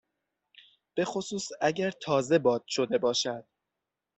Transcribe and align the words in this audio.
بخصوص 0.97 1.49
اگر 1.61 1.91
تازه 1.91 2.39
باد 2.39 2.63
شده 2.67 2.97
باشد. 2.97 3.45